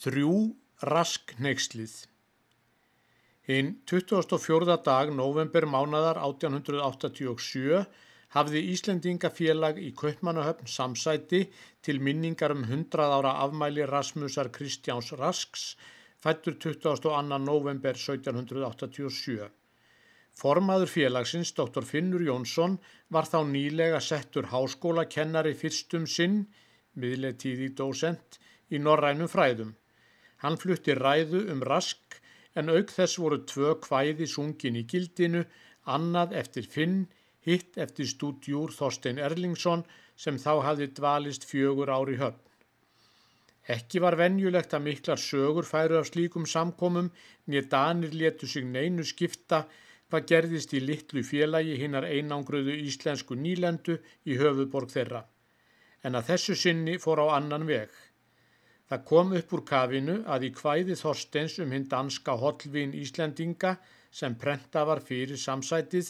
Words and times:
Þrjú 0.00 0.34
rask 0.88 1.34
neykslið. 1.44 1.94
Hinn 3.44 3.66
24. 3.90 4.76
dag 4.86 5.10
november 5.12 5.66
mánadar 5.68 6.16
1887 6.24 7.82
hafði 8.32 8.62
Íslendingafélag 8.72 9.80
í 9.84 9.90
Kaupmannahöfn 10.00 10.70
samsæti 10.72 11.42
til 11.84 12.00
minningar 12.00 12.54
um 12.54 12.62
100 12.64 13.10
ára 13.18 13.34
afmæli 13.44 13.84
Rasmusar 13.90 14.48
Kristjáns 14.56 15.12
Rasks 15.20 15.66
fættur 16.16 16.56
22. 16.64 17.12
november 17.44 17.92
1787. 17.92 19.50
Formaður 20.32 20.94
félagsins, 20.94 21.52
dr. 21.52 21.84
Finnur 21.84 22.24
Jónsson, 22.24 22.78
var 23.10 23.28
þá 23.28 23.44
nýlega 23.52 24.00
settur 24.00 24.48
háskólakennari 24.48 25.52
fyrstum 25.52 26.08
sinn, 26.08 26.46
miðletíði 26.96 27.74
dósent, 27.76 28.40
í 28.72 28.80
norrænum 28.80 29.28
fræðum. 29.28 29.76
Hann 30.42 30.58
flutti 30.60 30.96
ræðu 30.96 31.46
um 31.52 31.64
rask 31.68 32.20
en 32.58 32.72
auk 32.74 32.92
þess 32.96 33.20
voru 33.22 33.40
tvö 33.52 33.74
kvæði 33.86 34.28
sungin 34.34 34.78
í 34.80 34.84
gildinu, 34.92 35.44
annað 35.86 36.36
eftir 36.42 36.68
Finn, 36.74 37.02
hitt 37.46 37.76
eftir 37.84 38.08
stúdjúr 38.08 38.72
Þorstein 38.76 39.20
Erlingsson 39.26 39.84
sem 40.16 40.38
þá 40.40 40.52
hafði 40.66 40.88
dvalist 40.96 41.46
fjögur 41.48 41.92
ári 41.92 42.16
höfn. 42.20 42.40
Ekki 43.70 44.00
var 44.02 44.16
venjulegt 44.18 44.72
að 44.74 44.86
miklar 44.86 45.20
sögur 45.20 45.66
færu 45.68 46.00
af 46.00 46.08
slíkum 46.08 46.46
samkomum, 46.48 47.10
nýja 47.46 47.68
danir 47.74 48.16
letu 48.16 48.48
sig 48.48 48.64
neinu 48.66 49.04
skipta 49.06 49.66
hvað 50.10 50.26
gerðist 50.32 50.72
í 50.74 50.80
litlu 50.82 51.22
félagi 51.22 51.76
hinnar 51.78 52.08
einangruðu 52.08 52.74
íslensku 52.88 53.36
nýlendu 53.38 53.98
í 54.26 54.38
höfuborg 54.40 54.90
þeirra. 54.90 55.22
En 56.02 56.16
að 56.18 56.32
þessu 56.32 56.56
sinni 56.56 56.96
fór 56.98 57.22
á 57.22 57.36
annan 57.36 57.68
veg. 57.68 57.92
Það 58.90 59.02
kom 59.06 59.32
upp 59.38 59.52
úr 59.54 59.60
kafinu 59.62 60.14
að 60.34 60.44
í 60.48 60.50
kvæði 60.50 60.96
Þorsteins 60.98 61.60
um 61.62 61.70
hinn 61.70 61.86
danska 61.90 62.34
hotlvin 62.40 62.94
Íslendinga 62.98 63.76
sem 64.10 64.34
prenta 64.34 64.82
var 64.88 64.98
fyrir 65.06 65.38
samsætið 65.38 66.08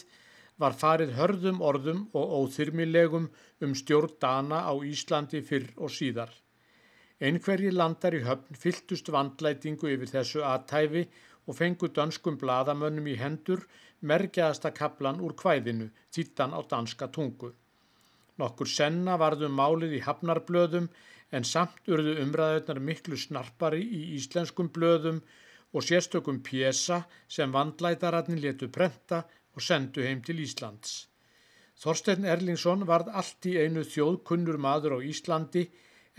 var 0.63 0.73
farið 0.77 1.11
hörðum 1.19 1.61
orðum 1.61 2.01
og 2.17 2.33
óþyrmilegum 2.39 3.27
um 3.65 3.75
stjórn 3.77 4.15
dana 4.25 4.63
á 4.65 4.73
Íslandi 4.93 5.43
fyrr 5.45 5.69
og 5.77 5.93
síðar. 5.93 6.33
Einhverji 7.21 7.69
landar 7.69 8.17
í 8.17 8.23
höfn 8.25 8.57
fylltust 8.57 9.13
vandlætingu 9.13 9.93
yfir 9.93 10.09
þessu 10.15 10.41
aðtæfi 10.41 11.05
og 11.45 11.57
fengu 11.57 11.89
dönskum 11.93 12.41
bladamönnum 12.41 13.13
í 13.13 13.15
hendur 13.21 13.61
merkjaðasta 14.01 14.73
kaplan 14.73 15.21
úr 15.21 15.37
kvæðinu, 15.37 15.91
þýttan 16.09 16.57
á 16.57 16.59
danska 16.65 17.11
tungu. 17.13 17.53
Nokkur 18.41 18.69
senna 18.69 19.19
varðum 19.21 19.53
málið 19.53 19.99
í 19.99 20.05
hafnarblöðum 20.07 20.89
en 21.31 21.47
samt 21.47 21.87
urðu 21.87 22.17
umræðunar 22.23 22.81
miklu 22.87 23.19
snarpari 23.19 23.81
í 23.81 24.01
íslenskum 24.17 24.71
blöðum 24.75 25.21
og 25.71 25.85
sérstökum 25.87 26.41
pjesa 26.43 27.03
sem 27.27 27.53
vandlætararnir 27.55 28.41
letu 28.45 28.67
prenta 28.77 29.23
og 29.55 29.63
sendu 29.67 30.03
heim 30.03 30.21
til 30.25 30.41
Íslands. 30.43 31.07
Þorstein 31.81 32.27
Erlingsson 32.29 32.83
varð 32.89 33.09
allt 33.19 33.47
í 33.49 33.55
einu 33.57 33.83
þjóðkunnur 33.87 34.59
maður 34.61 34.97
á 34.97 35.07
Íslandi, 35.11 35.63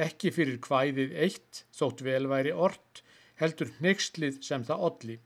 ekki 0.06 0.33
fyrir 0.34 0.58
kvæðið 0.64 1.12
eitt, 1.27 1.64
þótt 1.77 2.02
velværi 2.06 2.55
ort, 2.66 3.02
heldur 3.38 3.70
nextlið 3.84 4.40
sem 4.48 4.64
það 4.66 4.86
olli. 4.88 5.18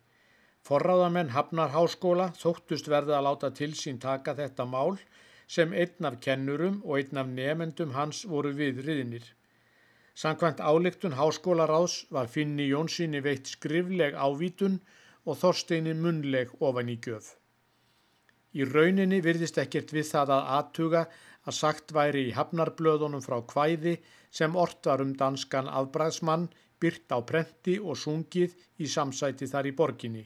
Forráðamenn 0.66 1.30
Hafnar 1.30 1.70
Háskóla 1.70 2.32
þóttust 2.34 2.90
verða 2.90 3.20
að 3.20 3.26
láta 3.28 3.50
til 3.54 3.72
sín 3.78 4.02
taka 4.02 4.34
þetta 4.34 4.66
mál 4.66 4.98
sem 5.46 5.72
einn 5.72 6.08
af 6.08 6.18
kennurum 6.24 6.80
og 6.84 6.98
einn 6.98 7.22
af 7.22 7.28
nefendum 7.30 7.94
hans 7.94 8.24
voru 8.26 8.50
viðriðinir. 8.58 9.28
Sankvæmt 10.16 10.60
áleiktun 10.64 11.12
háskólaráðs 11.12 12.06
var 12.08 12.28
Finni 12.32 12.70
Jónssoni 12.70 13.20
veitt 13.20 13.50
skrifleg 13.52 14.14
ávítun 14.16 14.78
og 15.28 15.36
Þorsteini 15.36 15.92
munleg 15.92 16.54
ofan 16.64 16.88
í 16.88 16.94
gjöf. 17.04 17.34
Í 18.56 18.64
rauninni 18.64 19.18
virðist 19.20 19.58
ekkert 19.60 19.92
við 19.92 20.06
það 20.08 20.32
að 20.38 20.46
aðtuga 20.58 21.02
að 21.44 21.56
sagt 21.58 21.92
væri 21.92 22.22
í 22.30 22.32
hafnarblöðunum 22.38 23.24
frá 23.26 23.42
kvæði 23.50 23.98
sem 24.38 24.56
ortar 24.56 25.04
um 25.04 25.12
danskan 25.20 25.68
afbræðsmann 25.68 26.48
byrt 26.80 27.12
á 27.12 27.20
prenti 27.20 27.76
og 27.76 28.00
sungið 28.00 28.56
í 28.80 28.88
samsæti 28.88 29.50
þar 29.52 29.68
í 29.68 29.74
borginni. 29.76 30.24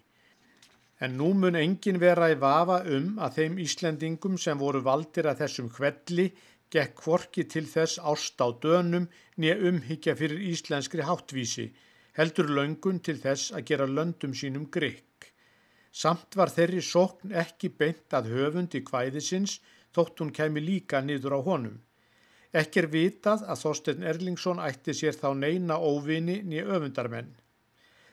En 1.03 1.19
nú 1.19 1.33
mun 1.35 1.59
engin 1.59 1.99
vera 1.99 2.31
í 2.31 2.39
vafa 2.39 2.83
um 2.95 3.19
að 3.19 3.41
þeim 3.41 3.59
Íslendingum 3.67 4.39
sem 4.39 4.59
voru 4.63 4.85
valdir 4.87 5.27
að 5.27 5.43
þessum 5.43 5.75
hvelli 5.75 6.31
gekk 6.71 6.95
kvorki 7.03 7.45
til 7.51 7.67
þess 7.67 7.99
ást 8.13 8.41
á 8.45 8.49
dönum 8.63 9.09
nýja 9.37 9.57
umhyggja 9.71 10.15
fyrir 10.21 10.43
íslenskri 10.53 11.07
háttvísi, 11.09 11.67
heldur 12.19 12.51
löngun 12.57 13.03
til 13.03 13.19
þess 13.23 13.53
að 13.57 13.67
gera 13.71 13.87
löndum 13.91 14.35
sínum 14.41 14.69
grikk. 14.71 15.31
Samt 15.91 16.37
var 16.39 16.53
þeirri 16.55 16.83
sókn 16.87 17.35
ekki 17.43 17.73
beint 17.83 18.15
að 18.15 18.31
höfundi 18.35 18.85
kvæðisins 18.87 19.59
þótt 19.95 20.23
hún 20.23 20.35
kemi 20.35 20.63
líka 20.63 21.01
niður 21.03 21.39
á 21.39 21.41
honum. 21.49 21.81
Ekki 22.55 22.83
er 22.83 22.89
vitað 22.91 23.45
að 23.47 23.61
Þorstein 23.65 24.07
Erlingsson 24.13 24.63
ætti 24.63 24.95
sér 24.95 25.19
þá 25.19 25.29
neina 25.39 25.79
óvini 25.79 26.41
nýja 26.43 26.67
öfundarmenn. 26.77 27.35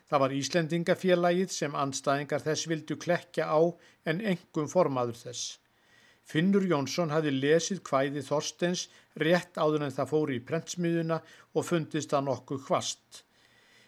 Það 0.09 0.21
var 0.23 0.33
Íslendingafélagið 0.39 1.53
sem 1.53 1.73
anstæðingar 1.75 2.43
þess 2.45 2.69
vildu 2.71 2.97
klekja 3.01 3.49
á 3.49 3.61
en 4.07 4.21
engum 4.33 4.69
formaður 4.71 5.17
þess. 5.19 5.57
Finnur 6.27 6.65
Jónsson 6.67 7.13
hafi 7.15 7.31
lesið 7.31 7.79
hvæði 7.87 8.23
Þorstens 8.27 8.87
rétt 9.23 9.55
áður 9.55 9.85
en 9.85 9.93
það 9.95 10.09
fóri 10.11 10.39
í 10.39 10.43
prentsmiðuna 10.43 11.21
og 11.55 11.65
fundist 11.65 12.11
það 12.11 12.25
nokkuð 12.27 12.65
hvast. 12.67 13.21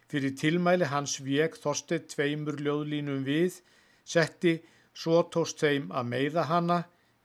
Fyrir 0.09 0.37
tilmæli 0.39 0.87
hans 0.89 1.17
vek 1.25 1.57
Þorstein 1.59 2.05
tveimur 2.07 2.61
ljóðlínum 2.63 3.25
við, 3.27 3.59
setti 4.07 4.55
svo 4.95 5.25
tóst 5.33 5.59
þeim 5.59 5.91
að 5.91 6.07
meiða 6.13 6.47
hana 6.49 6.79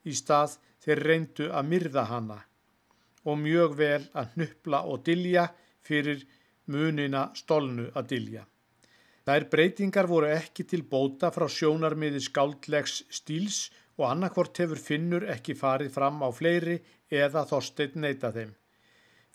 í 0.05 0.17
stað 0.19 0.59
þeir 0.85 1.05
reyndu 1.09 1.47
að 1.49 1.71
myrða 1.71 2.05
hana 2.11 2.41
og 3.25 3.39
mjög 3.41 3.79
vel 3.79 4.03
að 4.13 4.35
hnupla 4.35 4.83
og 4.91 5.05
dilja 5.07 5.47
fyrir 5.85 6.27
munina 6.69 7.31
stolnu 7.39 7.87
að 7.97 8.11
dilja. 8.11 8.43
Þær 9.25 9.47
breytingar 9.49 10.09
voru 10.11 10.29
ekki 10.35 10.67
til 10.69 10.83
bóta 10.85 11.31
frá 11.33 11.47
sjónarmiði 11.49 12.21
skáldlegs 12.27 12.99
stíls 13.09 13.71
og 13.99 14.05
annarkvort 14.10 14.59
hefur 14.62 14.81
Finnur 14.81 15.27
ekki 15.34 15.56
farið 15.59 15.91
fram 15.97 16.21
á 16.27 16.28
fleiri 16.34 16.77
eða 17.22 17.44
þorsteit 17.50 17.97
neyta 17.97 18.31
þeim. 18.34 18.53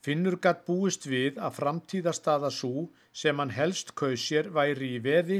Finnur 0.03 0.37
gatt 0.43 0.65
búist 0.67 1.07
við 1.11 1.39
að 1.45 1.57
framtíðastaða 1.59 2.51
svo 2.55 2.85
sem 3.21 3.39
hann 3.39 3.55
helst 3.55 3.95
kausir 4.01 4.51
væri 4.55 4.93
í 4.95 5.01
veði 5.03 5.39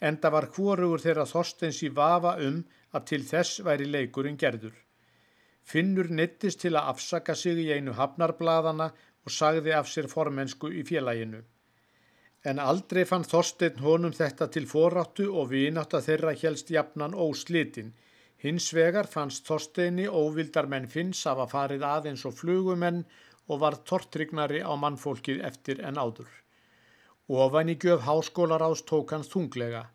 en 0.00 0.20
það 0.22 0.36
var 0.36 0.48
hvorugur 0.54 1.02
þeirra 1.02 1.26
þorsteins 1.32 1.82
í 1.82 1.90
vafa 2.00 2.36
um 2.46 2.62
að 2.94 3.08
til 3.10 3.22
þess 3.32 3.64
væri 3.66 3.90
leikurinn 3.90 4.38
gerður. 4.38 4.76
Finnur 5.66 6.12
nettist 6.20 6.62
til 6.62 6.76
að 6.76 6.94
afsaka 6.94 7.34
sig 7.34 7.58
í 7.64 7.72
einu 7.74 7.96
hafnarbladana 7.98 8.92
og 9.26 9.34
sagði 9.40 9.74
af 9.74 9.90
sér 9.90 10.06
formensku 10.12 10.70
í 10.70 10.86
félaginu 10.86 11.42
en 12.50 12.60
aldrei 12.62 13.02
fann 13.10 13.26
Þorstein 13.26 13.80
honum 13.82 14.12
þetta 14.14 14.46
til 14.54 14.66
foráttu 14.70 15.26
og 15.40 15.50
vinátt 15.50 15.96
að 15.98 16.04
þeirra 16.10 16.34
helst 16.42 16.70
jafnan 16.70 17.16
óslitin. 17.26 17.92
Hins 18.44 18.68
vegar 18.76 19.08
fannst 19.08 19.46
Þorsteini 19.48 20.06
óvildar 20.08 20.68
menn 20.68 20.88
finns 20.92 21.22
af 21.30 21.40
að 21.44 21.52
farið 21.54 21.84
aðeins 21.90 22.24
og 22.28 22.34
flugumenn 22.40 23.04
og 23.48 23.60
var 23.62 23.78
tortrygnari 23.88 24.60
á 24.60 24.72
mannfólkið 24.76 25.40
eftir 25.48 25.80
en 25.88 25.96
áður. 25.96 26.28
Ofan 27.28 27.72
í 27.72 27.76
göf 27.82 28.04
háskólaráðs 28.06 28.84
tók 28.90 29.14
hans 29.16 29.30
þunglega. 29.32 29.86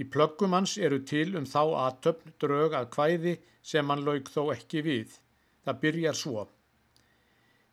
Í 0.00 0.04
plöggum 0.10 0.56
hans 0.56 0.74
eru 0.78 0.98
til 1.12 1.36
um 1.38 1.46
þá 1.46 1.62
aðtöfn 1.84 2.34
drög 2.42 2.74
að 2.74 2.90
hvæði 2.96 3.36
sem 3.62 3.88
hann 3.92 4.04
laug 4.08 4.28
þó 4.34 4.42
ekki 4.56 4.82
við. 4.88 5.14
Það 5.64 5.80
byrjar 5.84 6.18
svo. 6.18 6.48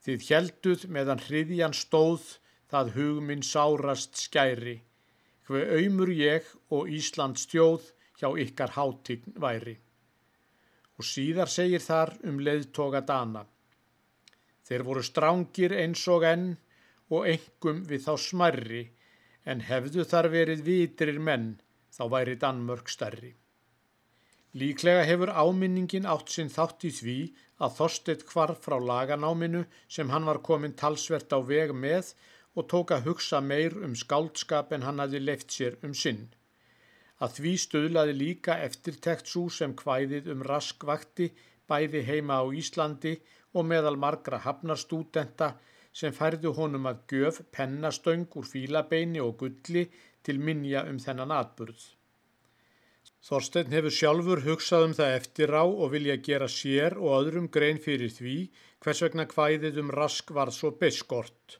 Þið 0.05 0.29
helduð 0.29 0.85
meðan 0.95 1.23
hriðjan 1.25 1.75
stóð 1.75 2.37
það 2.69 2.93
hugminn 2.95 3.43
sárast 3.43 4.19
skæri, 4.21 4.77
hver 5.47 5.73
auðmur 5.75 6.11
ég 6.13 6.45
og 6.69 6.91
Íslands 6.93 7.47
stjóð 7.47 7.89
hjá 8.21 8.29
ykkar 8.45 8.75
hátign 8.77 9.33
væri. 9.41 9.79
Og 10.99 11.07
síðar 11.07 11.49
segir 11.51 11.79
þar 11.79 12.13
um 12.27 12.39
leiðtoga 12.43 13.01
dana. 13.07 13.45
Þeir 14.67 14.85
voru 14.85 15.03
strángir 15.05 15.73
eins 15.79 16.03
og 16.11 16.25
enn 16.27 16.49
og 17.09 17.27
engum 17.31 17.83
við 17.89 18.03
þá 18.05 18.13
smarri, 18.21 18.81
en 19.49 19.63
hefðu 19.65 20.03
þar 20.05 20.27
verið 20.33 20.65
vitrir 20.67 21.19
menn, 21.19 21.53
þá 21.95 22.03
væri 22.13 22.35
Danmörk 22.41 22.91
starri. 22.91 23.31
Líklega 24.59 25.05
hefur 25.05 25.29
áminningin 25.29 26.07
átt 26.09 26.33
sinn 26.33 26.49
þátt 26.49 26.85
í 26.89 26.91
því 26.99 27.17
að 27.61 27.75
Þorstedt 27.79 28.25
kvarf 28.29 28.63
frá 28.65 28.77
laganáminu 28.81 29.63
sem 29.87 30.09
hann 30.09 30.25
var 30.25 30.41
komin 30.47 30.73
talsvert 30.73 31.33
á 31.33 31.39
veg 31.45 31.73
með 31.73 32.13
og 32.57 32.65
tók 32.71 32.93
að 32.95 33.09
hugsa 33.09 33.41
meir 33.45 33.75
um 33.85 33.93
skáldskap 33.95 34.73
en 34.73 34.85
hann 34.87 35.01
hafi 35.03 35.21
leift 35.21 35.53
sér 35.53 35.77
um 35.85 35.93
sinn. 35.93 36.27
Að 37.19 37.33
því 37.37 37.53
stöðlaði 37.63 38.13
líka 38.15 38.55
eftirtekt 38.63 39.27
svo 39.27 39.49
sem 39.51 39.73
hvæðið 39.81 40.29
um 40.33 40.43
raskvakti 40.47 41.27
bæði 41.67 42.05
heima 42.07 42.39
á 42.39 42.45
Íslandi 42.61 43.17
og 43.59 43.67
meðal 43.71 43.97
margra 43.99 44.39
hafnarstúdenta 44.45 45.49
sem 46.01 46.15
færðu 46.15 46.53
honum 46.55 46.87
að 46.91 47.01
gjöf 47.11 47.41
pennastöng 47.55 48.27
úr 48.39 48.47
fílabeini 48.47 49.19
og 49.23 49.35
gulli 49.41 49.83
til 50.23 50.39
minja 50.39 50.85
um 50.91 50.99
þennan 51.03 51.33
atburð. 51.35 51.81
Þorstein 53.27 53.73
hefur 53.75 53.91
sjálfur 53.91 54.41
hugsað 54.45 54.85
um 54.87 54.93
það 54.95 55.15
eftir 55.17 55.51
á 55.51 55.63
og 55.67 55.91
vilja 55.91 56.15
gera 56.27 56.47
sér 56.47 56.95
og 57.01 57.15
öðrum 57.17 57.49
grein 57.55 57.81
fyrir 57.83 58.13
því 58.15 58.35
hvers 58.85 59.01
vegna 59.03 59.25
hvæðið 59.33 59.81
um 59.83 59.91
rask 59.99 60.31
var 60.37 60.53
svo 60.55 60.71
beskort. 60.83 61.59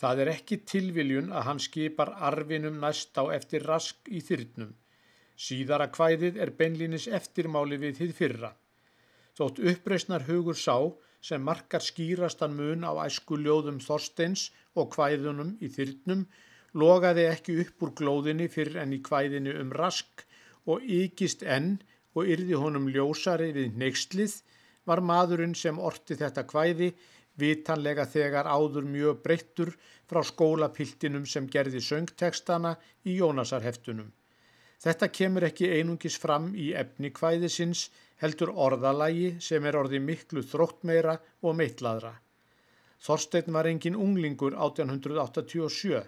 Það 0.00 0.22
er 0.22 0.32
ekki 0.32 0.60
tilviljun 0.72 1.28
að 1.36 1.46
hann 1.50 1.62
skipar 1.66 2.14
arfinum 2.30 2.80
næst 2.80 3.16
á 3.20 3.28
eftir 3.36 3.68
rask 3.68 4.08
í 4.08 4.24
þyrnum. 4.24 4.72
Síðara 5.36 5.90
hvæðið 5.92 6.38
er 6.40 6.52
beinlinis 6.58 7.06
eftirmáli 7.18 7.76
við 7.82 7.98
þið 8.00 8.14
fyrra. 8.20 8.52
Þótt 9.36 9.60
uppreysnar 9.72 10.24
hugur 10.28 10.56
sá 10.56 10.76
sem 11.20 11.42
markar 11.42 11.84
skýrastan 11.84 12.54
mun 12.56 12.86
á 12.88 12.92
æsku 13.04 13.36
ljóðum 13.40 13.82
Þorsteins 13.84 14.48
og 14.74 14.94
hvæðunum 14.96 15.56
í 15.60 15.68
þyrnum 15.76 16.24
logaði 16.80 17.26
ekki 17.30 17.58
upp 17.64 17.84
úr 17.84 17.92
glóðinni 18.00 18.48
fyrir 18.52 18.80
enn 18.82 18.96
í 18.96 19.02
hvæðinu 19.04 19.56
um 19.60 19.72
rask 19.76 20.24
og 20.72 20.84
ykist 21.00 21.44
enn 21.56 21.76
og 22.16 22.30
yrði 22.32 22.56
honum 22.60 22.88
ljósari 22.92 23.52
við 23.56 23.76
neykslið 23.82 24.38
var 24.88 25.02
maðurinn 25.10 25.56
sem 25.58 25.78
orti 25.90 26.16
þetta 26.16 26.46
hvæði 26.52 26.92
vitanlega 27.40 28.06
þegar 28.08 28.48
áður 28.48 28.86
mjög 28.88 29.22
breyttur 29.24 29.72
frá 30.08 30.22
skólapiltinum 30.24 31.26
sem 31.28 31.48
gerði 31.52 31.82
söngtekstana 31.84 32.76
í 33.04 33.18
Jónasarheftunum. 33.20 34.08
Þetta 34.82 35.08
kemur 35.18 35.46
ekki 35.48 35.70
einungis 35.78 36.18
fram 36.20 36.50
í 36.54 36.72
efni 36.76 37.10
hvæðisins 37.16 37.86
heldur 38.22 38.52
orðalagi 38.66 39.36
sem 39.46 39.64
er 39.68 39.78
orði 39.80 40.00
miklu 40.04 40.42
þróttmeira 40.44 41.16
og 41.42 41.56
meitlaðra. 41.60 42.12
Þorstein 43.06 43.52
var 43.56 43.68
engin 43.70 43.96
unglingur 43.96 44.56
1887. 44.56 46.02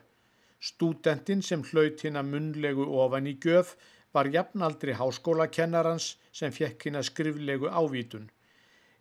Stúdentinn 0.69 1.45
sem 1.45 1.63
hlaut 1.71 2.01
hinn 2.03 2.19
að 2.19 2.31
munlegu 2.33 2.87
ofan 3.03 3.29
í 3.31 3.37
göf 3.45 3.77
var 4.17 4.31
jafnaldri 4.35 4.97
háskólakennarans 4.99 6.09
sem 6.33 6.53
fekk 6.53 6.89
hinn 6.89 6.99
að 7.01 7.09
skriflegu 7.11 7.69
ávítun. 7.71 8.31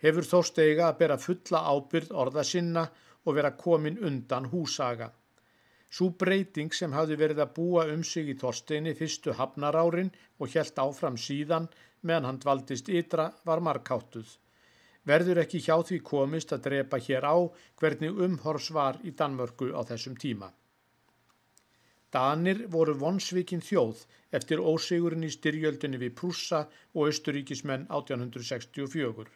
Hefur 0.03 0.27
Þorsteiga 0.31 0.89
að 0.89 0.99
bera 0.99 1.17
fulla 1.17 1.63
ábyrð 1.71 2.11
orða 2.23 2.43
sinna 2.45 2.83
og 3.25 3.39
vera 3.39 3.55
komin 3.57 3.97
undan 4.09 4.51
húsaga. 4.51 5.09
Sú 5.89 6.09
breyting 6.19 6.73
sem 6.75 6.91
hafði 6.91 7.17
verið 7.21 7.43
að 7.43 7.53
búa 7.59 7.85
um 7.93 8.03
sig 8.03 8.27
í 8.31 8.35
Þorsteini 8.41 8.93
fyrstu 8.97 9.35
hafnarárin 9.37 10.11
og 10.39 10.51
helt 10.55 10.81
áfram 10.83 11.17
síðan 11.27 11.69
meðan 12.01 12.27
hann 12.29 12.41
dvaldist 12.43 12.89
ytra 12.89 13.31
var 13.47 13.63
markáttuð. 13.63 14.27
Verður 15.07 15.39
ekki 15.45 15.61
hjá 15.63 15.77
því 15.87 16.01
komist 16.03 16.51
að 16.51 16.65
drepa 16.67 16.99
hér 16.99 17.23
á 17.23 17.37
hvernig 17.79 18.23
umhors 18.27 18.71
var 18.75 18.99
í 19.07 19.13
Danmörku 19.15 19.71
á 19.71 19.81
þessum 19.87 20.17
tíma. 20.19 20.51
Danir 22.11 22.65
voru 22.73 22.95
vonsvikinn 22.99 23.63
þjóð 23.63 24.03
eftir 24.37 24.63
ósigurinn 24.63 25.27
í 25.27 25.31
styrjöldunni 25.31 25.99
við 26.03 26.15
Prússa 26.19 26.65
og 26.95 27.11
Östuríkismenn 27.11 27.87
1864. 27.87 29.31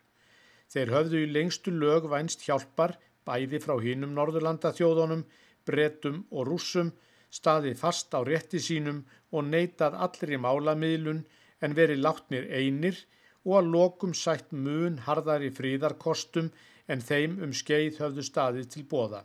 Þeir 0.71 0.93
höfðu 0.95 1.23
í 1.23 1.31
lengstu 1.31 1.71
lög 1.75 2.07
vænst 2.11 2.43
hjálpar 2.47 2.97
bæði 3.27 3.59
frá 3.63 3.75
hinnum 3.83 4.15
Norðurlanda 4.15 4.71
þjóðunum 4.75 5.25
bretum 5.67 6.23
og 6.31 6.47
rússum 6.49 6.91
staði 7.31 7.73
fast 7.79 8.13
á 8.17 8.19
rétti 8.27 8.59
sínum 8.59 9.01
og 9.31 9.47
neitað 9.47 9.97
allri 10.05 10.39
málamiðlun 10.45 11.23
en 11.65 11.75
verið 11.77 12.03
látnir 12.05 12.47
einir 12.51 12.97
og 13.45 13.57
að 13.59 13.71
lokum 13.75 14.13
sætt 14.17 14.51
mun 14.51 14.99
harðari 15.07 15.51
fríðarkostum 15.57 16.51
en 16.91 17.03
þeim 17.09 17.37
um 17.45 17.53
skeið 17.55 18.01
höfðu 18.03 18.25
staðið 18.27 18.67
til 18.75 18.83
bóða. 18.93 19.21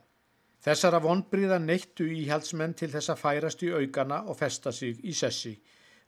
Þessara 0.62 1.00
vonbriða 1.02 1.58
neittu 1.62 2.06
íhaldsmenn 2.10 2.74
til 2.78 2.90
þess 2.94 3.12
að 3.12 3.22
færast 3.22 3.62
í 3.66 3.72
augana 3.74 4.22
og 4.30 4.38
festa 4.38 4.72
sig 4.72 5.02
í 5.04 5.12
sessi. 5.14 5.54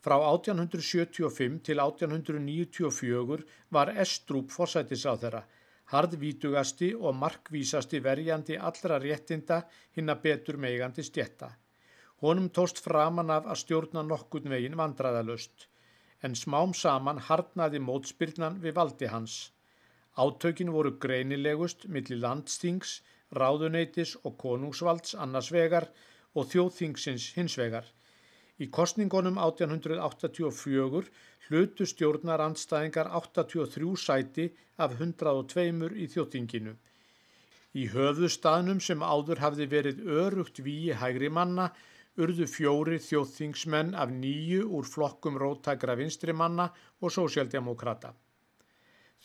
Frá 0.03 0.17
1875 0.23 1.61
til 1.67 1.81
1894 1.83 3.45
var 3.75 3.93
Estrúp 4.05 4.53
forsætis 4.55 5.05
á 5.07 5.15
þeirra 5.19 5.43
harðvítugasti 5.93 6.91
og 6.95 7.17
markvísasti 7.17 8.01
verjandi 8.05 8.59
allra 8.71 8.99
réttinda 9.03 9.63
hinn 9.97 10.13
að 10.13 10.23
betur 10.27 10.59
meigandi 10.61 11.05
stjetta. 11.07 11.51
Honum 12.23 12.49
tóst 12.51 12.83
framan 12.85 13.31
af 13.31 13.47
að 13.47 13.61
stjórna 13.63 14.03
nokkun 14.03 14.51
veginn 14.53 14.77
vandraðalust, 14.81 15.69
en 16.23 16.35
smám 16.35 16.75
saman 16.75 17.23
harnaði 17.29 17.81
mótspyrnan 17.81 18.59
við 18.65 18.75
valdi 18.81 19.11
hans. 19.13 19.37
Átökin 20.19 20.73
voru 20.75 20.97
greinilegust 20.99 21.87
millir 21.87 22.19
landstings, 22.25 22.99
ráðuneytis 23.31 24.17
og 24.25 24.35
konungsvalds 24.43 25.15
annars 25.15 25.53
vegar 25.55 25.87
og 26.35 26.49
þjóðþingsins 26.51 27.33
hins 27.37 27.55
vegar. 27.61 27.87
Í 28.59 28.67
kostningunum 28.75 29.39
1884 29.39 31.13
hlutu 31.49 31.87
stjórnarandstæðingar 31.89 33.09
83 33.17 33.95
sæti 34.05 34.49
af 34.77 34.95
102 35.01 35.91
í 35.97 36.09
þjóttinginu. 36.13 36.75
Í 37.77 37.85
höfðustafnum 37.93 38.81
sem 38.85 39.03
áður 39.05 39.43
hafði 39.45 39.67
verið 39.73 40.05
örugt 40.21 40.61
víi 40.65 40.93
hægri 40.97 41.29
manna 41.33 41.69
urðu 42.19 42.49
fjóri 42.51 42.99
þjóttingsmenn 43.03 43.95
af 43.95 44.13
nýju 44.13 44.65
úr 44.79 44.89
flokkum 44.89 45.39
rótækra 45.41 45.97
vinstri 46.01 46.33
manna 46.33 46.71
og 47.01 47.13
sósjaldemokrata. 47.15 48.15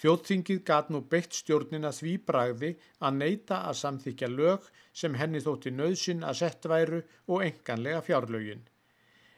Þjóttingið 0.02 0.62
gat 0.68 0.90
nú 0.90 1.04
beitt 1.10 1.36
stjórnina 1.38 1.92
því 1.94 2.14
bragði 2.28 2.74
að 3.00 3.18
neyta 3.22 3.64
að 3.70 3.80
samþykja 3.82 4.30
lög 4.36 4.70
sem 5.02 5.18
henni 5.20 5.42
þótti 5.44 5.74
nöðsin 5.74 6.26
að 6.28 6.40
sett 6.42 6.70
væru 6.70 7.02
og 7.28 7.44
enganlega 7.46 8.02
fjárlögin 8.06 8.64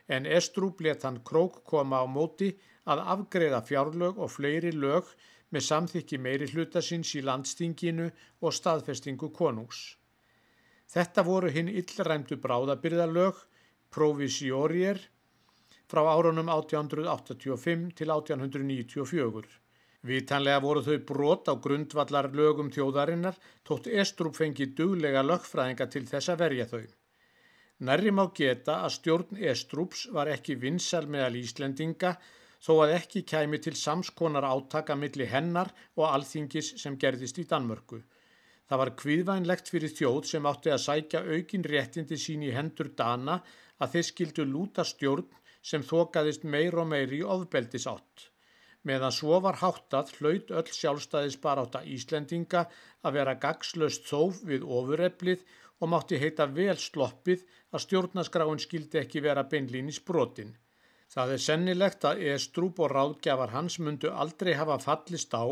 en 0.08 0.26
Estrúp 0.26 0.82
let 0.86 1.04
hann 1.04 1.22
krók 1.24 1.64
koma 1.70 2.04
á 2.04 2.06
móti 2.06 2.52
að 2.86 3.02
afgreða 3.16 3.62
fjárlög 3.66 4.20
og 4.22 4.32
fleiri 4.32 4.72
lög 4.76 5.10
með 5.50 5.66
samþykki 5.70 6.20
meiri 6.22 6.48
hluta 6.52 6.82
síns 6.84 7.14
í 7.18 7.24
landstinginu 7.26 8.08
og 8.42 8.54
staðfestingu 8.54 9.32
konungs. 9.34 9.96
Þetta 10.94 11.24
voru 11.26 11.50
hinn 11.50 11.72
illræmdu 11.72 12.38
bráðabyrðalög, 12.44 13.38
provisjórier, 13.90 15.00
frá 15.90 16.02
árunum 16.12 16.50
1885 16.54 17.94
til 17.98 18.12
1894. 18.14 19.48
Vitanlega 20.06 20.62
voru 20.62 20.84
þau 20.86 21.00
brot 21.10 21.50
á 21.50 21.54
grundvallar 21.58 22.30
lögum 22.38 22.70
þjóðarinnar 22.74 23.40
tótt 23.66 23.90
Estrúp 23.90 24.38
fengi 24.38 24.68
duglega 24.78 25.24
lögfræðinga 25.26 25.90
til 25.90 26.06
þess 26.06 26.30
að 26.34 26.42
verja 26.44 26.68
þau. 26.70 26.86
Nærri 27.84 28.12
má 28.16 28.24
geta 28.32 28.78
að 28.86 28.94
stjórn 28.96 29.40
Estrúps 29.52 30.06
var 30.16 30.30
ekki 30.32 30.56
vinsal 30.56 31.08
meðal 31.12 31.36
Íslendinga 31.42 32.14
þó 32.64 32.72
að 32.86 32.94
ekki 32.96 33.24
kæmi 33.28 33.60
til 33.60 33.74
samskonar 33.76 34.48
átaka 34.48 34.96
milli 34.96 35.28
hennar 35.28 35.74
og 36.00 36.06
alþingis 36.08 36.70
sem 36.82 36.96
gerðist 36.96 37.42
í 37.44 37.46
Danmörku. 37.50 38.00
Það 38.70 38.82
var 38.82 38.92
kviðvænlegt 39.02 39.72
fyrir 39.74 39.92
þjóð 39.92 40.22
sem 40.30 40.48
átti 40.52 40.72
að 40.72 40.84
sækja 40.86 41.24
aukin 41.36 41.68
réttindi 41.68 42.18
sín 42.18 42.46
í 42.48 42.54
hendur 42.56 42.94
Dana 42.96 43.42
að 43.84 43.98
þeir 43.98 44.08
skildu 44.12 44.46
lúta 44.48 44.88
stjórn 44.88 45.28
sem 45.62 45.84
þokaðist 45.84 46.48
meir 46.48 46.80
og 46.80 46.88
meir 46.88 47.12
í 47.12 47.22
ofbeldis 47.36 47.90
átt. 47.92 48.30
Meðan 48.88 49.14
svo 49.18 49.42
var 49.44 49.60
háttað 49.60 50.16
hlaut 50.16 50.56
öll 50.62 50.72
sjálfstæðis 50.80 51.38
bara 51.44 51.68
átta 51.68 51.84
Íslendinga 51.84 52.68
að 53.04 53.20
vera 53.20 53.36
gagslöst 53.36 54.08
þóf 54.08 54.44
við 54.48 54.64
ofureflið 54.64 55.44
og 55.80 55.92
mátti 55.92 56.20
heita 56.22 56.46
vel 56.58 56.78
sloppið 56.80 57.44
að 57.76 57.84
stjórnaskráin 57.86 58.62
skildi 58.64 59.02
ekki 59.02 59.24
vera 59.26 59.44
beinlínis 59.52 60.00
brotin. 60.08 60.54
Það 61.12 61.34
er 61.36 61.42
sennilegt 61.46 62.06
að 62.10 62.22
Estrúp 62.34 62.80
og 62.84 62.92
ráðgjafar 62.92 63.54
hans 63.56 63.78
mundu 63.80 64.12
aldrei 64.12 64.54
hafa 64.60 64.78
fallist 64.84 65.36
á 65.36 65.46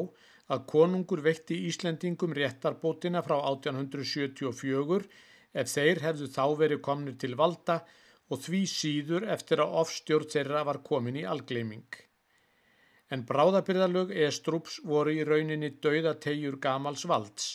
að 0.54 0.64
konungur 0.72 1.22
veitti 1.24 1.60
Íslendingum 1.70 2.34
réttarbótina 2.36 3.22
frá 3.26 3.36
1874 3.52 5.04
ef 5.62 5.70
þeir 5.76 6.02
hefðu 6.08 6.30
þá 6.36 6.46
verið 6.62 6.82
komnir 6.88 7.20
til 7.22 7.36
valda 7.40 7.84
og 8.32 8.42
því 8.44 8.64
síður 8.70 9.28
eftir 9.36 9.62
að 9.64 9.76
ofstjórn 9.84 10.32
þeirra 10.34 10.64
var 10.70 10.82
komin 10.88 11.20
í 11.22 11.28
algleiming. 11.36 11.88
En 13.14 13.26
bráðabyrðalög 13.30 14.14
Estrúps 14.26 14.80
voru 14.90 15.14
í 15.14 15.26
rauninni 15.28 15.76
dauðategjur 15.84 16.58
gamals 16.64 17.06
valds 17.12 17.52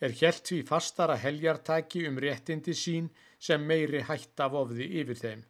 er 0.00 0.16
helt 0.20 0.44
því 0.48 0.60
fastara 0.68 1.16
heljartaki 1.20 2.06
um 2.08 2.18
réttindi 2.24 2.74
sín 2.82 3.10
sem 3.38 3.64
meiri 3.70 4.02
hætta 4.08 4.48
vofði 4.52 4.86
yfir 5.02 5.20
þeim. 5.22 5.42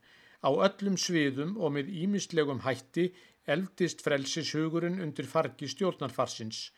Á 0.46 0.50
öllum 0.66 0.96
sviðum 0.98 1.56
og 1.60 1.74
með 1.76 1.90
ímistlegum 2.02 2.62
hætti 2.66 3.10
eldist 3.54 4.02
frelsishugurinn 4.04 5.00
undir 5.04 5.28
fargi 5.28 5.68
stjórnarfarsins. 5.70 6.70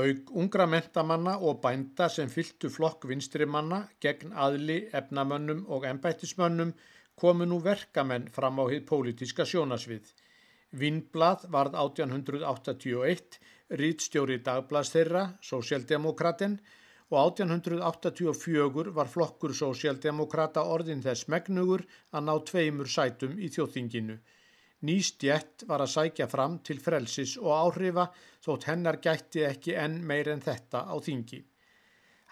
Aug 0.00 0.30
ungra 0.38 0.66
mentamanna 0.70 1.34
og 1.42 1.60
bænda 1.64 2.06
sem 2.08 2.30
fyltu 2.30 2.70
flokk 2.70 3.08
vinstrimanna 3.10 3.80
gegn 4.04 4.34
aðli, 4.46 4.78
efnamönnum 4.94 5.64
og 5.66 5.86
ennbættismönnum 5.90 6.74
komu 7.20 7.44
nú 7.44 7.58
verkamenn 7.64 8.28
fram 8.36 8.60
á 8.62 8.64
hitt 8.70 8.86
pólitiska 8.86 9.44
sjónasvið. 9.44 10.12
Vinnblad 10.80 11.48
varð 11.50 11.74
1881, 11.74 13.40
rítstjóri 13.80 14.38
dagblads 14.46 14.92
þeirra, 14.94 15.24
Sósjaldemokraten, 15.42 16.60
og 17.10 17.18
1884 17.42 18.92
var 18.94 19.08
flokkur 19.10 19.54
sósjaldemokrata 19.60 20.62
orðin 20.74 21.02
þess 21.02 21.26
megnugur 21.32 21.82
að 22.14 22.26
ná 22.26 22.34
tveimur 22.50 22.90
sætum 22.90 23.38
í 23.38 23.50
þjóðþinginu. 23.50 24.18
Nýstjett 24.86 25.66
var 25.68 25.82
að 25.84 25.92
sækja 25.94 26.26
fram 26.30 26.60
til 26.64 26.78
frelsis 26.80 27.34
og 27.40 27.50
áhrifa 27.52 28.06
þótt 28.44 28.68
hennar 28.70 29.00
gætti 29.04 29.42
ekki 29.44 29.74
enn 29.76 29.98
meir 30.06 30.30
en 30.32 30.44
þetta 30.44 30.86
á 30.86 30.96
þingi. 31.04 31.42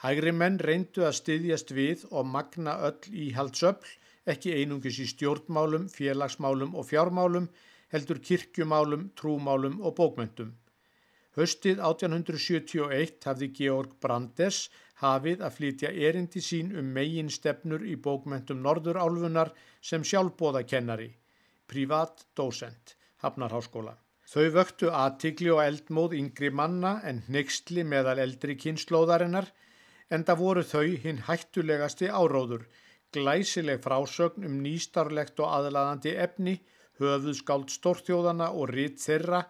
Hægri 0.04 0.32
menn 0.32 0.60
reyndu 0.62 1.02
að 1.04 1.18
styðjast 1.18 1.74
við 1.74 2.06
og 2.14 2.30
magna 2.30 2.76
öll 2.86 3.10
íhaldsöfl, 3.26 3.90
ekki 4.30 4.54
einungis 4.60 5.00
í 5.02 5.08
stjórnmálum, 5.10 5.88
félagsmálum 5.90 6.76
og 6.78 6.86
fjármálum, 6.86 7.50
heldur 7.90 8.22
kirkjumálum, 8.22 9.08
trúmálum 9.18 9.80
og 9.82 9.96
bókmyndum. 9.98 10.54
Höstið 11.38 11.78
1871 11.86 13.28
hafði 13.28 13.48
Georg 13.54 13.94
Brandes 14.02 14.64
hafið 14.98 15.44
að 15.46 15.54
flytja 15.60 15.90
erindi 16.08 16.42
sín 16.42 16.72
um 16.80 16.88
megin 16.96 17.30
stefnur 17.30 17.84
í 17.86 17.94
bókmyndum 18.06 18.58
Norðurálfunar 18.64 19.52
sem 19.90 20.02
sjálfbóðakennari 20.02 21.12
privat 21.68 22.24
dósent, 22.34 22.96
Hafnarháskóla. 23.22 23.94
Þau 24.28 24.48
vöktu 24.56 24.90
aðtikli 24.92 25.52
og 25.52 25.62
eldmóð 25.62 26.16
yngri 26.18 26.50
manna 26.50 26.98
en 27.08 27.22
nextli 27.32 27.84
meðal 27.84 28.18
eldri 28.24 28.56
kynnslóðarinnar 28.60 29.48
en 30.10 30.24
það 30.24 30.40
voru 30.42 30.64
þau 30.64 30.88
hinn 31.04 31.22
hættulegasti 31.28 32.10
áróður, 32.10 32.66
glæsileg 33.12 33.80
frásögn 33.84 34.48
um 34.48 34.58
nýstarlegt 34.64 35.40
og 35.44 35.54
aðlaðandi 35.58 36.16
efni, 36.26 36.58
höfuðskáld 37.00 37.72
stórþjóðana 37.72 38.50
og 38.58 38.72
ritt 38.74 39.00
þeirra 39.04 39.44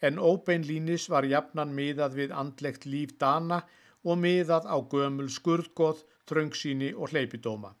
en 0.00 0.18
óbeinlínis 0.18 1.08
var 1.12 1.26
jafnan 1.26 1.74
miðað 1.74 2.16
við 2.20 2.34
andlegt 2.42 2.86
líf 2.86 3.16
dana 3.18 3.62
og 4.04 4.18
miðað 4.22 4.68
á 4.70 4.76
gömul 4.92 5.28
skurðgóð, 5.32 6.04
tröngsíni 6.28 6.92
og 6.94 7.12
hleypidóma. 7.12 7.74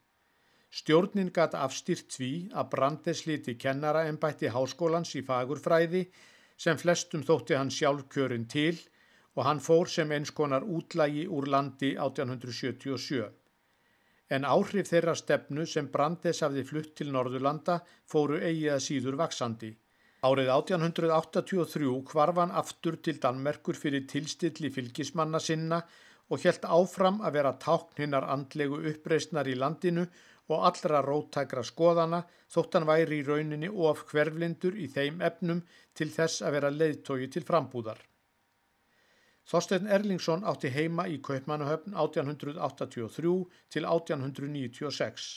Stjórnin 0.68 1.30
gæti 1.32 1.56
afstýrt 1.56 2.12
því 2.12 2.32
að 2.60 2.70
Brandes 2.74 3.24
liti 3.28 3.54
kennara 3.56 4.04
ennbætti 4.10 4.50
háskólans 4.52 5.14
í 5.16 5.22
fagurfræði 5.24 6.02
sem 6.64 6.80
flestum 6.82 7.24
þótti 7.24 7.56
hann 7.56 7.72
sjálf 7.72 8.08
kjörin 8.12 8.48
til 8.54 8.76
og 9.38 9.44
hann 9.46 9.62
fór 9.64 9.88
sem 9.88 10.12
eins 10.12 10.32
konar 10.34 10.66
útlægi 10.66 11.24
úr 11.30 11.46
landi 11.54 11.94
1877. 11.94 13.28
En 14.36 14.44
áhrif 14.44 14.90
þeirra 14.90 15.14
stefnu 15.16 15.64
sem 15.72 15.88
Brandes 15.92 16.42
hafði 16.44 16.64
flutt 16.70 16.94
til 17.00 17.12
Norðurlanda 17.14 17.78
fóru 18.12 18.40
eigi 18.42 18.66
að 18.74 18.84
síður 18.88 19.16
vaksandi. 19.22 19.70
Árið 20.26 20.48
1883 20.50 21.90
kvarfan 22.10 22.50
aftur 22.60 22.96
til 23.06 23.20
Danmerkur 23.22 23.76
fyrir 23.78 24.02
tilstilli 24.10 24.70
fylgismanna 24.74 25.38
sinna 25.38 25.78
og 26.28 26.42
helt 26.42 26.66
áfram 26.66 27.20
að 27.22 27.36
vera 27.38 27.52
tákn 27.62 28.02
hinnar 28.02 28.26
andlegu 28.34 28.80
uppreysnar 28.90 29.46
í 29.46 29.54
landinu 29.54 30.08
og 30.50 30.66
allra 30.66 31.04
róttækra 31.06 31.62
skoðana 31.70 32.24
þótt 32.50 32.74
hann 32.74 32.88
væri 32.90 33.20
í 33.20 33.26
rauninni 33.28 33.70
of 33.70 34.02
hverflindur 34.10 34.74
í 34.74 34.88
þeim 34.90 35.22
efnum 35.30 35.62
til 35.94 36.10
þess 36.10 36.42
að 36.42 36.58
vera 36.58 36.74
leiðtói 36.74 37.30
til 37.30 37.46
frambúðar. 37.46 38.02
Þorstein 39.48 39.86
Erlingsson 39.86 40.42
átti 40.44 40.72
heima 40.74 41.06
í 41.08 41.20
Kaupmannahöfn 41.24 41.94
1883 41.94 43.36
til 43.70 43.86
1896. 43.86 45.28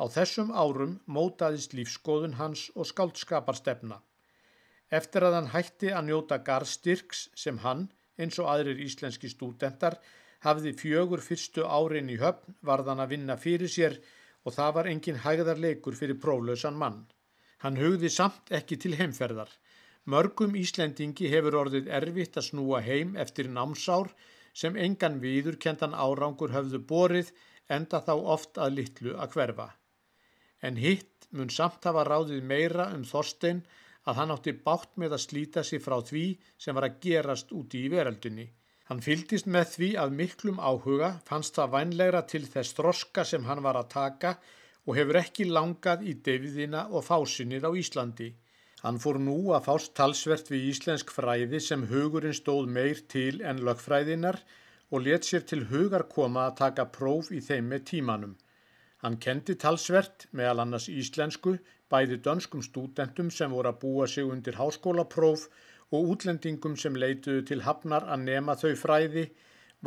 Á 0.00 0.08
þessum 0.08 0.48
árum 0.56 0.94
mótaðist 1.04 1.74
lífskoðun 1.76 2.38
hans 2.38 2.70
og 2.72 2.88
skáldskaparstefna. 2.88 3.98
Eftir 4.98 5.26
að 5.26 5.34
hann 5.36 5.50
hætti 5.52 5.90
að 5.92 6.06
njóta 6.08 6.38
garstyrks 6.46 7.26
sem 7.36 7.58
hann, 7.64 7.90
eins 8.16 8.38
og 8.40 8.48
aðrir 8.48 8.80
íslenski 8.80 9.28
stúdentar, 9.28 9.98
hafði 10.40 10.72
fjögur 10.80 11.20
fyrstu 11.20 11.66
árin 11.68 12.08
í 12.10 12.16
höfn 12.22 12.56
varðan 12.64 13.02
að 13.04 13.12
vinna 13.14 13.36
fyrir 13.36 13.68
sér 13.68 13.98
og 14.44 14.56
það 14.56 14.72
var 14.78 14.88
engin 14.90 15.20
hægðarleikur 15.24 15.98
fyrir 15.98 16.18
próflausan 16.22 16.78
mann. 16.80 17.02
Hann 17.60 17.76
hugði 17.76 18.08
samt 18.08 18.48
ekki 18.56 18.78
til 18.80 18.94
heimferðar. 18.96 19.50
Mörgum 20.08 20.56
Íslendingi 20.56 21.28
hefur 21.28 21.58
orðið 21.60 21.90
erfitt 21.92 22.40
að 22.40 22.46
snúa 22.48 22.80
heim 22.80 23.12
eftir 23.20 23.52
námsár 23.52 24.08
sem 24.56 24.80
engan 24.80 25.20
viðurkendan 25.20 25.92
árangur 25.92 26.56
höfðu 26.56 26.80
borið 26.92 27.34
enda 27.68 28.00
þá 28.00 28.14
oft 28.16 28.56
að 28.58 28.80
litlu 28.80 29.14
að 29.20 29.36
hverfa. 29.36 29.68
En 30.62 30.76
hitt 30.76 31.28
mun 31.30 31.50
samt 31.50 31.86
hafa 31.88 32.04
ráðið 32.08 32.42
meira 32.52 32.90
um 32.94 33.04
Þorstein 33.08 33.62
að 34.08 34.18
hann 34.20 34.32
átti 34.34 34.54
bátt 34.64 34.96
með 35.00 35.16
að 35.16 35.24
slíta 35.24 35.62
sig 35.66 35.82
frá 35.84 35.98
því 36.10 36.24
sem 36.58 36.76
var 36.76 36.88
að 36.88 36.98
gerast 37.04 37.52
úti 37.56 37.84
í 37.84 37.92
veraldunni. 37.92 38.46
Hann 38.90 39.02
fyldist 39.04 39.46
með 39.46 39.66
því 39.74 39.88
að 40.02 40.14
miklum 40.18 40.58
áhuga 40.58 41.10
fannst 41.28 41.54
það 41.58 41.74
vænlegra 41.76 42.22
til 42.32 42.42
þess 42.52 42.74
þroska 42.78 43.24
sem 43.32 43.44
hann 43.46 43.62
var 43.62 43.78
að 43.78 43.92
taka 43.92 44.32
og 44.86 44.96
hefur 44.98 45.20
ekki 45.20 45.46
langað 45.46 46.02
í 46.10 46.16
deviðina 46.26 46.86
og 46.90 47.04
fásinnið 47.06 47.68
á 47.68 47.70
Íslandi. 47.82 48.30
Hann 48.82 48.98
fór 48.98 49.20
nú 49.20 49.52
að 49.54 49.66
fást 49.68 49.92
talsvert 49.94 50.50
við 50.50 50.70
íslensk 50.72 51.12
fræði 51.12 51.60
sem 51.62 51.86
hugurinn 51.90 52.36
stóð 52.36 52.70
meir 52.76 53.02
til 53.14 53.42
en 53.46 53.60
lögfræðinar 53.66 54.40
og 54.90 55.04
let 55.06 55.28
sér 55.28 55.44
til 55.46 55.66
hugar 55.70 56.08
koma 56.14 56.48
að 56.48 56.56
taka 56.62 56.88
próf 56.94 57.28
í 57.30 57.42
þeim 57.44 57.68
með 57.70 57.84
tímanum. 57.92 58.34
Hann 59.00 59.16
kendi 59.24 59.54
talsvert, 59.56 60.26
meðal 60.36 60.64
annars 60.64 60.86
íslensku, 60.92 61.54
bæði 61.90 62.18
dönskum 62.26 62.62
stúdentum 62.64 63.30
sem 63.32 63.52
voru 63.56 63.70
að 63.72 63.78
búa 63.84 64.08
sig 64.14 64.26
undir 64.28 64.58
háskólapróf 64.60 65.46
og 65.90 66.10
útlendingum 66.14 66.76
sem 66.82 66.98
leituðu 67.02 67.46
til 67.48 67.62
hafnar 67.66 68.04
að 68.14 68.26
nema 68.26 68.56
þau 68.60 68.74
fræði 68.82 69.24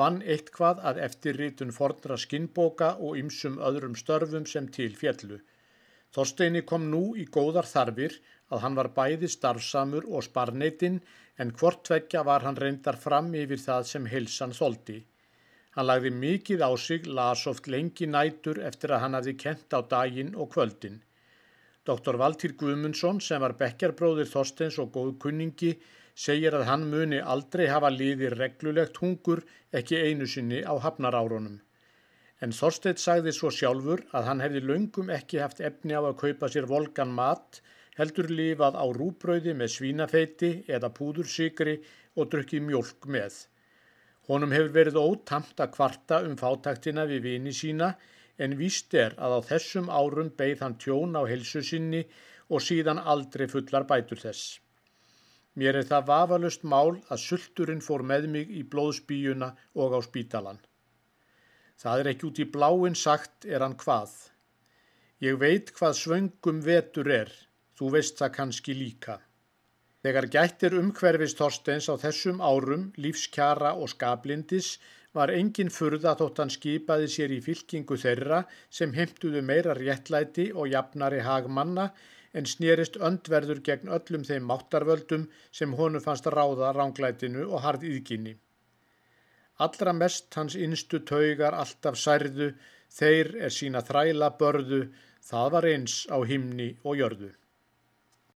vann 0.01 0.19
eitthvað 0.35 0.81
að 0.89 1.01
eftirritun 1.07 1.73
fornra 1.77 2.17
skinnboka 2.23 2.89
og 3.07 3.19
ymsum 3.21 3.59
öðrum 3.69 3.95
störfum 4.01 4.47
sem 4.49 4.67
til 4.77 4.95
fjellu. 4.97 5.39
Þorsteini 6.13 6.63
kom 6.69 6.89
nú 6.89 7.03
í 7.17 7.27
góðar 7.37 7.69
þarfir 7.69 8.17
að 8.53 8.65
hann 8.65 8.75
var 8.79 8.89
bæði 8.97 9.29
starfsamur 9.35 10.09
og 10.09 10.25
sparneitinn 10.25 10.99
en 11.41 11.53
hvort 11.59 11.85
tvekja 11.87 12.25
var 12.25 12.45
hann 12.45 12.59
reyndar 12.63 12.97
fram 13.05 13.33
yfir 13.37 13.61
það 13.61 13.89
sem 13.91 14.09
hilsan 14.09 14.53
þóldi. 14.57 14.99
Hann 15.73 15.87
lagði 15.89 16.11
mikið 16.13 16.61
á 16.61 16.71
sig, 16.77 17.07
las 17.07 17.47
oft 17.49 17.67
lengi 17.73 18.05
nætur 18.05 18.59
eftir 18.67 18.93
að 18.93 19.03
hann 19.03 19.17
hafði 19.17 19.33
kent 19.43 19.73
á 19.73 19.81
daginn 19.95 20.35
og 20.37 20.51
kvöldin. 20.53 21.01
Dr. 21.83 22.15
Valtýr 22.21 22.53
Guðmundsson 22.59 23.19
sem 23.25 23.41
var 23.43 23.57
bekkjarbróðir 23.59 24.29
Þorsteins 24.29 24.77
og 24.79 24.91
góð 24.95 25.09
kunningi 25.23 25.71
segir 26.25 26.53
að 26.55 26.67
hann 26.69 26.85
muni 26.91 27.19
aldrei 27.35 27.65
hafa 27.71 27.89
liðið 27.91 28.35
reglulegt 28.39 28.99
hungur 29.01 29.41
ekki 29.79 29.97
einu 29.99 30.27
sinni 30.33 30.61
á 30.61 30.73
hafnarárunum. 30.85 31.57
En 32.43 32.53
Þorstein 32.53 32.99
sagði 33.01 33.33
svo 33.35 33.49
sjálfur 33.57 34.03
að 34.13 34.29
hann 34.29 34.43
hefði 34.45 34.61
löngum 34.69 35.09
ekki 35.17 35.41
haft 35.41 35.63
efni 35.71 35.97
á 35.97 36.01
að 36.03 36.19
kaupa 36.21 36.51
sér 36.53 36.69
volgan 36.69 37.15
mat, 37.17 37.61
heldur 37.97 38.29
lifað 38.29 38.77
á 38.77 38.85
rúbröði 38.99 39.57
með 39.57 39.73
svínafeiti 39.77 40.51
eða 40.67 40.93
púðursikri 40.97 41.79
og 42.15 42.29
drukkið 42.29 42.65
mjölk 42.69 43.09
með. 43.17 43.41
Honum 44.27 44.53
hefur 44.55 44.73
verið 44.77 44.99
ótamt 44.99 45.59
að 45.59 45.71
kvarta 45.75 46.21
um 46.23 46.35
fátaktina 46.39 47.03
við 47.09 47.23
vini 47.27 47.53
sína 47.55 47.93
en 48.43 48.57
víst 48.59 48.93
er 48.95 49.15
að 49.19 49.37
á 49.37 49.39
þessum 49.51 49.89
árum 49.91 50.29
beigð 50.37 50.63
hann 50.63 50.77
tjón 50.83 51.17
á 51.19 51.21
helsu 51.27 51.63
sinni 51.69 52.03
og 52.49 52.63
síðan 52.63 53.01
aldrei 53.13 53.49
fullar 53.51 53.87
bætur 53.89 54.21
þess. 54.21 54.59
Mér 55.59 55.77
er 55.81 55.87
það 55.89 56.07
vafalust 56.09 56.63
mál 56.65 56.95
að 57.13 57.23
sulturinn 57.23 57.83
fór 57.87 58.03
með 58.11 58.29
mig 58.35 58.53
í 58.59 58.63
blóðsbíuna 58.63 59.51
og 59.83 59.97
á 59.97 59.99
spítalan. 60.07 60.61
Það 61.83 61.99
er 61.99 62.09
ekki 62.13 62.27
út 62.29 62.39
í 62.39 62.47
bláinn 62.55 62.97
sagt 62.97 63.45
er 63.45 63.65
hann 63.65 63.77
hvað. 63.83 64.15
Ég 65.21 65.37
veit 65.43 65.69
hvað 65.75 65.99
svöngum 65.99 66.63
vetur 66.65 67.11
er, 67.11 67.29
þú 67.77 67.91
veist 67.97 68.17
það 68.21 68.35
kannski 68.39 68.75
líka. 68.79 69.19
Þegar 70.03 70.25
gættir 70.35 70.73
umhverfist 70.75 71.39
Þorsteins 71.39 71.85
á 71.87 71.95
þessum 72.01 72.41
árum, 72.43 72.89
lífskjara 72.99 73.69
og 73.79 73.87
skablindis 73.93 74.73
var 75.15 75.31
engin 75.31 75.69
furða 75.71 76.11
þótt 76.19 76.39
hann 76.41 76.51
skipaði 76.51 77.05
sér 77.13 77.31
í 77.31 77.37
fylkingu 77.45 77.95
þeirra 78.01 78.39
sem 78.79 78.95
heimtuðu 78.97 79.43
meira 79.49 79.75
réttlæti 79.77 80.49
og 80.51 80.67
jafnari 80.73 81.21
hagmanna 81.27 81.85
en 82.39 82.49
snýrist 82.49 82.97
öndverður 83.09 83.61
gegn 83.67 83.91
öllum 83.97 84.25
þeim 84.29 84.49
máttarvöldum 84.49 85.27
sem 85.59 85.75
honu 85.79 86.01
fannst 86.05 86.27
ráða 86.35 86.71
ránglætinu 86.77 87.45
og 87.49 87.63
harð 87.65 87.85
íðginni. 87.91 88.33
Allra 89.63 89.93
mest 89.93 90.33
hans 90.35 90.57
innstu 90.65 90.99
taugar 91.11 91.55
alltaf 91.61 91.99
særðu, 92.01 92.49
þeir 92.89 93.31
er 93.47 93.55
sína 93.59 93.85
þræla 93.85 94.31
börðu, 94.41 94.81
það 95.29 95.55
var 95.55 95.69
eins 95.71 95.97
á 96.09 96.17
himni 96.27 96.73
og 96.83 96.99
jörðu. 96.99 97.31